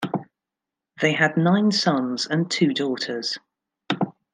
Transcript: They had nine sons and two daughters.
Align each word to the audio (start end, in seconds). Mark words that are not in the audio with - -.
They 0.99 1.13
had 1.13 1.37
nine 1.37 1.71
sons 1.71 2.25
and 2.25 2.49
two 2.49 2.73
daughters. 2.73 3.37